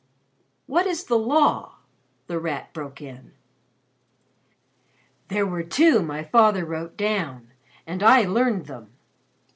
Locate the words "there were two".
5.27-6.01